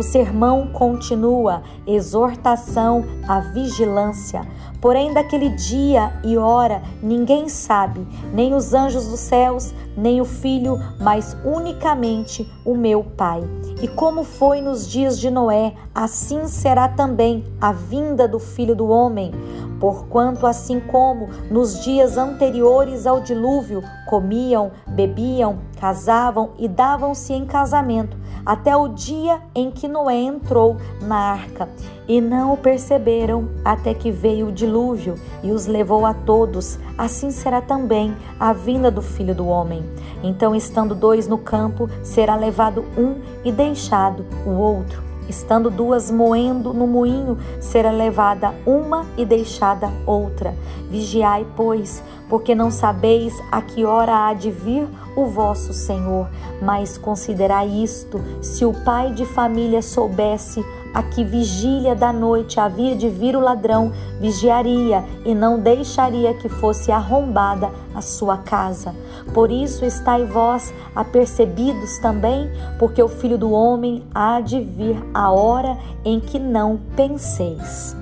O 0.00 0.02
sermão 0.02 0.68
continua, 0.68 1.62
exortação 1.86 3.04
à 3.28 3.38
vigilância. 3.40 4.48
Porém, 4.80 5.12
daquele 5.12 5.50
dia 5.50 6.18
e 6.24 6.38
hora 6.38 6.80
ninguém 7.02 7.50
sabe, 7.50 8.08
nem 8.32 8.54
os 8.54 8.72
anjos 8.72 9.08
dos 9.08 9.20
céus, 9.20 9.74
nem 9.94 10.18
o 10.18 10.24
filho, 10.24 10.78
mas 10.98 11.36
unicamente 11.44 12.50
o 12.64 12.74
meu 12.74 13.04
Pai. 13.04 13.42
E 13.82 13.88
como 13.88 14.24
foi 14.24 14.62
nos 14.62 14.88
dias 14.88 15.20
de 15.20 15.30
Noé, 15.30 15.74
assim 15.94 16.48
será 16.48 16.88
também 16.88 17.44
a 17.60 17.70
vinda 17.70 18.26
do 18.26 18.38
filho 18.38 18.74
do 18.74 18.88
homem. 18.88 19.32
Porquanto, 19.80 20.46
assim 20.46 20.78
como 20.78 21.30
nos 21.50 21.82
dias 21.82 22.18
anteriores 22.18 23.06
ao 23.06 23.18
dilúvio, 23.20 23.82
comiam, 24.06 24.70
bebiam, 24.86 25.58
casavam 25.80 26.50
e 26.58 26.68
davam-se 26.68 27.32
em 27.32 27.46
casamento, 27.46 28.14
até 28.44 28.76
o 28.76 28.88
dia 28.88 29.40
em 29.54 29.70
que 29.70 29.88
Noé 29.88 30.16
entrou 30.16 30.76
na 31.00 31.16
arca, 31.16 31.66
e 32.06 32.20
não 32.20 32.52
o 32.52 32.56
perceberam 32.58 33.48
até 33.64 33.94
que 33.94 34.10
veio 34.10 34.48
o 34.48 34.52
dilúvio 34.52 35.14
e 35.42 35.50
os 35.50 35.66
levou 35.66 36.04
a 36.04 36.12
todos. 36.12 36.78
Assim 36.98 37.30
será 37.30 37.62
também 37.62 38.14
a 38.38 38.52
vinda 38.52 38.90
do 38.90 39.00
filho 39.00 39.34
do 39.34 39.46
homem. 39.46 39.82
Então, 40.22 40.54
estando 40.54 40.94
dois 40.94 41.26
no 41.26 41.38
campo, 41.38 41.88
será 42.02 42.36
levado 42.36 42.84
um 42.98 43.14
e 43.42 43.50
deixado 43.50 44.26
o 44.44 44.50
outro. 44.50 45.09
Estando 45.30 45.70
duas 45.70 46.10
moendo 46.10 46.74
no 46.74 46.88
moinho, 46.88 47.38
será 47.60 47.92
levada 47.92 48.52
uma 48.66 49.06
e 49.16 49.24
deixada 49.24 49.88
outra. 50.04 50.56
Vigiai, 50.90 51.46
pois, 51.54 52.02
porque 52.28 52.52
não 52.52 52.68
sabeis 52.68 53.32
a 53.48 53.62
que 53.62 53.84
hora 53.84 54.26
há 54.26 54.34
de 54.34 54.50
vir 54.50 54.88
o 55.14 55.26
vosso 55.26 55.72
Senhor. 55.72 56.28
Mas 56.60 56.98
considerai 56.98 57.68
isto: 57.68 58.20
se 58.42 58.64
o 58.64 58.72
pai 58.84 59.12
de 59.12 59.24
família 59.24 59.82
soubesse 59.82 60.64
a 60.92 61.02
que 61.02 61.22
vigília 61.22 61.94
da 61.94 62.12
noite 62.12 62.58
havia 62.58 62.96
de 62.96 63.08
vir 63.08 63.36
o 63.36 63.40
ladrão, 63.40 63.92
vigiaria 64.20 65.04
e 65.24 65.34
não 65.34 65.60
deixaria 65.60 66.34
que 66.34 66.48
fosse 66.48 66.90
arrombada 66.90 67.70
a 67.94 68.00
sua 68.00 68.38
casa. 68.38 68.94
Por 69.32 69.50
isso 69.50 69.84
estai 69.84 70.24
vós 70.24 70.72
apercebidos 70.94 71.98
também, 71.98 72.50
porque 72.78 73.02
o 73.02 73.08
filho 73.08 73.38
do 73.38 73.52
homem 73.52 74.04
há 74.14 74.40
de 74.40 74.60
vir 74.60 74.96
a 75.14 75.30
hora 75.30 75.76
em 76.04 76.18
que 76.20 76.38
não 76.38 76.80
penseis. 76.96 77.96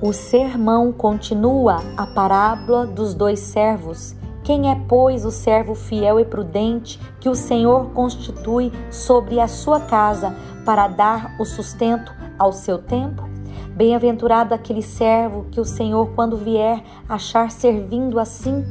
O 0.00 0.12
sermão 0.12 0.90
continua 0.90 1.80
a 1.96 2.06
parábola 2.06 2.86
dos 2.86 3.14
dois 3.14 3.38
servos. 3.38 4.16
Quem 4.42 4.68
é, 4.68 4.74
pois, 4.88 5.24
o 5.24 5.30
servo 5.30 5.76
fiel 5.76 6.18
e 6.18 6.24
prudente 6.24 6.98
que 7.20 7.28
o 7.28 7.34
Senhor 7.36 7.90
constitui 7.90 8.72
sobre 8.90 9.38
a 9.38 9.46
sua 9.46 9.78
casa 9.78 10.34
para 10.64 10.88
dar 10.88 11.36
o 11.38 11.44
sustento 11.44 12.12
ao 12.38 12.52
seu 12.52 12.78
tempo? 12.78 13.22
Bem-aventurado 13.74 14.54
aquele 14.54 14.82
servo 14.82 15.46
que 15.50 15.60
o 15.60 15.64
Senhor, 15.64 16.10
quando 16.14 16.36
vier, 16.36 16.82
achar 17.08 17.50
servindo 17.50 18.18
assim. 18.18 18.64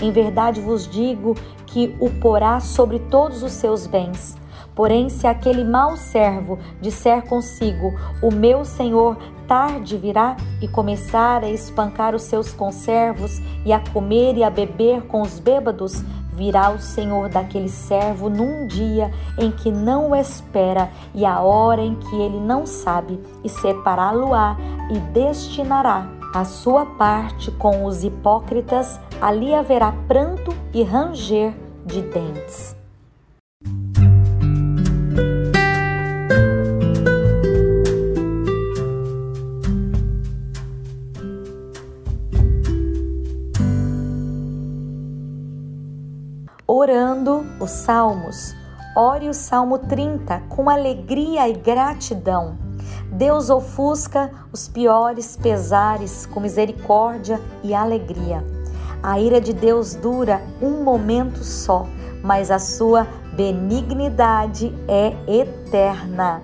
Em 0.00 0.10
verdade 0.10 0.60
vos 0.60 0.86
digo 0.86 1.34
que 1.66 1.96
o 2.00 2.10
porá 2.20 2.60
sobre 2.60 2.98
todos 2.98 3.42
os 3.42 3.52
seus 3.52 3.86
bens. 3.86 4.36
Porém, 4.74 5.08
se 5.08 5.26
aquele 5.26 5.64
mau 5.64 5.96
servo 5.96 6.58
disser 6.80 7.22
consigo: 7.26 7.92
O 8.22 8.32
meu 8.32 8.64
senhor 8.64 9.16
tarde 9.48 9.96
virá, 9.96 10.36
e 10.60 10.68
começar 10.68 11.42
a 11.42 11.50
espancar 11.50 12.14
os 12.14 12.22
seus 12.22 12.52
conservos 12.52 13.40
e 13.64 13.72
a 13.72 13.80
comer 13.80 14.36
e 14.36 14.44
a 14.44 14.50
beber 14.50 15.02
com 15.02 15.22
os 15.22 15.40
bêbados, 15.40 16.04
virá 16.38 16.70
o 16.70 16.78
Senhor 16.78 17.28
daquele 17.28 17.68
servo 17.68 18.30
num 18.30 18.64
dia 18.68 19.10
em 19.36 19.50
que 19.50 19.72
não 19.72 20.10
o 20.10 20.14
espera 20.14 20.88
e 21.12 21.26
a 21.26 21.40
hora 21.40 21.82
em 21.82 21.96
que 21.96 22.14
ele 22.14 22.38
não 22.38 22.64
sabe, 22.64 23.18
e 23.42 23.48
separá-lo-á 23.48 24.56
e 24.88 25.00
destinará 25.12 26.06
a 26.32 26.44
sua 26.44 26.86
parte 26.86 27.50
com 27.52 27.84
os 27.84 28.04
hipócritas, 28.04 29.00
ali 29.20 29.52
haverá 29.52 29.92
pranto 30.06 30.54
e 30.72 30.84
ranger 30.84 31.52
de 31.84 32.02
dentes. 32.02 32.77
Orando 46.70 47.46
os 47.58 47.70
salmos. 47.70 48.54
Ore 48.94 49.26
o 49.30 49.32
Salmo 49.32 49.78
30 49.78 50.42
com 50.50 50.68
alegria 50.68 51.48
e 51.48 51.54
gratidão. 51.54 52.58
Deus 53.10 53.48
ofusca 53.48 54.30
os 54.52 54.68
piores 54.68 55.34
pesares 55.34 56.26
com 56.26 56.40
misericórdia 56.40 57.40
e 57.64 57.72
alegria. 57.72 58.44
A 59.02 59.18
ira 59.18 59.40
de 59.40 59.54
Deus 59.54 59.94
dura 59.94 60.42
um 60.60 60.84
momento 60.84 61.42
só, 61.42 61.86
mas 62.22 62.50
a 62.50 62.58
sua 62.58 63.06
benignidade 63.34 64.74
é 64.86 65.14
eterna. 65.26 66.42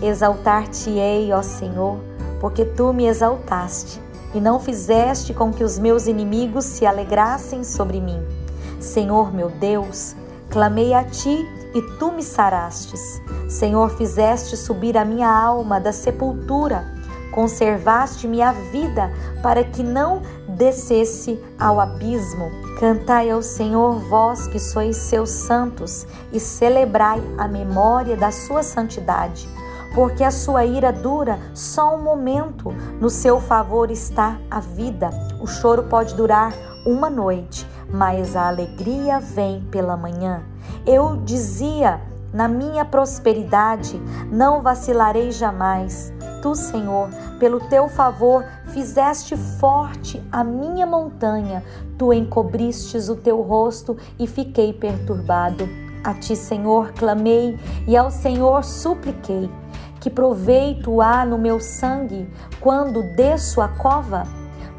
Exaltar-te-ei, 0.00 1.30
ó 1.34 1.42
Senhor, 1.42 1.98
porque 2.40 2.64
tu 2.64 2.94
me 2.94 3.06
exaltaste 3.06 4.00
e 4.34 4.40
não 4.40 4.58
fizeste 4.58 5.34
com 5.34 5.52
que 5.52 5.64
os 5.64 5.78
meus 5.78 6.06
inimigos 6.06 6.64
se 6.64 6.86
alegrassem 6.86 7.62
sobre 7.62 8.00
mim. 8.00 8.39
Senhor 8.80 9.32
meu 9.32 9.50
Deus, 9.50 10.16
clamei 10.48 10.94
a 10.94 11.04
ti 11.04 11.46
e 11.74 11.82
tu 11.98 12.10
me 12.10 12.22
sarastes. 12.22 13.20
Senhor, 13.48 13.90
fizeste 13.90 14.56
subir 14.56 14.96
a 14.96 15.04
minha 15.04 15.28
alma 15.28 15.78
da 15.78 15.92
sepultura, 15.92 16.84
conservaste-me 17.30 18.40
a 18.40 18.52
vida 18.52 19.12
para 19.42 19.62
que 19.62 19.82
não 19.82 20.22
descesse 20.48 21.38
ao 21.58 21.78
abismo. 21.78 22.50
Cantai 22.78 23.30
ao 23.30 23.42
Senhor, 23.42 23.98
vós 24.08 24.46
que 24.46 24.58
sois 24.58 24.96
seus 24.96 25.30
santos, 25.30 26.06
e 26.32 26.40
celebrai 26.40 27.22
a 27.36 27.46
memória 27.46 28.16
da 28.16 28.30
sua 28.30 28.62
santidade. 28.62 29.48
Porque 29.94 30.24
a 30.24 30.30
sua 30.30 30.64
ira 30.64 30.92
dura 30.92 31.38
só 31.52 31.96
um 31.96 32.02
momento, 32.02 32.70
no 33.00 33.10
seu 33.10 33.40
favor 33.40 33.90
está 33.90 34.38
a 34.50 34.60
vida. 34.60 35.10
O 35.40 35.46
choro 35.46 35.82
pode 35.84 36.14
durar 36.14 36.52
uma 36.86 37.10
noite, 37.10 37.66
mas 37.92 38.36
a 38.36 38.48
alegria 38.48 39.20
vem 39.20 39.62
pela 39.70 39.96
manhã. 39.96 40.42
Eu 40.86 41.16
dizia, 41.16 42.00
na 42.32 42.46
minha 42.46 42.84
prosperidade, 42.84 44.00
não 44.30 44.62
vacilarei 44.62 45.32
jamais. 45.32 46.12
Tu, 46.42 46.54
Senhor, 46.54 47.08
pelo 47.38 47.60
teu 47.68 47.88
favor, 47.88 48.44
fizeste 48.66 49.36
forte 49.36 50.22
a 50.32 50.42
minha 50.42 50.86
montanha, 50.86 51.62
tu 51.98 52.12
encobristes 52.12 53.08
o 53.08 53.16
teu 53.16 53.42
rosto 53.42 53.96
e 54.18 54.26
fiquei 54.26 54.72
perturbado. 54.72 55.68
A 56.02 56.14
ti, 56.14 56.34
Senhor, 56.34 56.92
clamei 56.92 57.58
e 57.86 57.96
ao 57.96 58.10
Senhor 58.10 58.64
supliquei. 58.64 59.50
Que 60.00 60.08
proveito 60.08 61.02
há 61.02 61.26
no 61.26 61.36
meu 61.36 61.60
sangue 61.60 62.26
quando 62.58 63.02
desço 63.14 63.60
a 63.60 63.68
cova? 63.68 64.26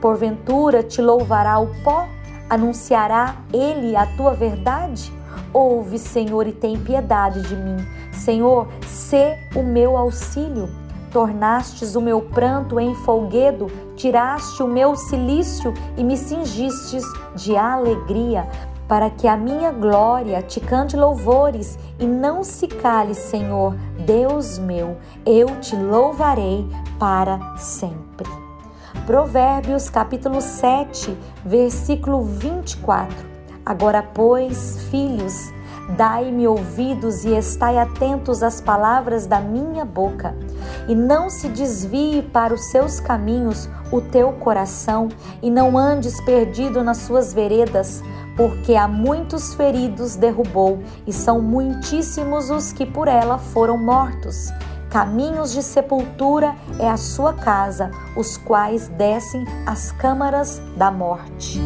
Porventura 0.02 0.82
te 0.82 1.00
louvará 1.00 1.60
o 1.60 1.68
pó? 1.84 2.08
Anunciará 2.52 3.38
ele 3.54 3.96
a 3.96 4.06
tua 4.06 4.34
verdade? 4.34 5.10
Ouve, 5.54 5.98
Senhor, 5.98 6.46
e 6.46 6.52
tem 6.52 6.78
piedade 6.78 7.42
de 7.44 7.56
mim. 7.56 7.78
Senhor, 8.12 8.68
sê 8.86 9.38
o 9.56 9.64
meu 9.64 9.96
auxílio. 9.96 10.68
Tornastes 11.14 11.96
o 11.96 12.02
meu 12.02 12.20
pranto 12.20 12.78
em 12.78 12.94
folguedo, 12.94 13.68
tiraste 13.96 14.62
o 14.62 14.68
meu 14.68 14.98
cilício 14.98 15.74
e 15.96 16.04
me 16.04 16.18
cingistes 16.18 17.06
de 17.34 17.56
alegria, 17.56 18.46
para 18.86 19.10
que 19.10 19.30
a 19.30 19.38
minha 19.38 19.72
glória 19.72 20.42
te 20.42 20.60
cante 20.60 20.98
louvores 20.98 21.80
e 21.98 22.06
não 22.06 22.44
se 22.44 22.68
cale, 22.68 23.16
Senhor, 23.16 23.76
Deus 24.06 24.60
meu, 24.60 24.98
eu 25.26 25.48
te 25.62 25.74
louvarei 25.78 26.68
para 27.00 27.56
sempre. 27.56 28.41
Provérbios 29.12 29.90
capítulo 29.90 30.40
7, 30.40 31.18
versículo 31.46 32.24
24. 32.24 33.14
Agora, 33.66 34.02
pois, 34.02 34.84
filhos, 34.90 35.52
Dai-me 35.98 36.48
ouvidos 36.48 37.26
e 37.26 37.36
estai 37.36 37.78
atentos 37.78 38.42
às 38.44 38.62
palavras 38.62 39.26
da 39.26 39.42
minha 39.42 39.84
boca, 39.84 40.34
e 40.88 40.96
não 40.96 41.30
se 41.30 41.50
desvie 41.50 42.22
para 42.22 42.54
os 42.54 42.66
seus 42.72 43.00
caminhos 43.00 43.68
o 43.92 44.00
teu 44.00 44.32
coração, 44.34 45.10
e 45.42 45.50
não 45.50 45.78
andes 45.78 46.22
perdido 46.22 46.82
nas 46.82 47.00
suas 47.00 47.34
veredas, 47.34 48.02
porque 48.38 48.76
há 48.76 48.88
muitos 48.88 49.54
feridos 49.54 50.16
derrubou, 50.16 50.80
e 51.06 51.12
são 51.12 51.42
muitíssimos 51.42 52.50
os 52.50 52.72
que 52.72 52.86
por 52.86 53.10
ela 53.10 53.38
foram 53.38 53.78
mortos. 53.78 54.50
Caminhos 54.92 55.54
de 55.54 55.64
sepultura 55.64 56.54
é 56.78 56.90
a 56.90 56.98
sua 56.98 57.34
casa, 57.34 57.90
os 58.14 58.36
quais 58.36 58.90
descem 58.90 59.46
às 59.66 59.90
câmaras 59.94 60.62
da 60.76 60.92
morte. 60.92 61.62